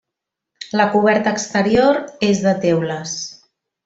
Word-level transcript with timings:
La 0.79 0.85
coberta 0.95 1.33
exterior 1.37 1.99
és 2.31 2.41
de 2.47 2.55
teules. 2.65 3.15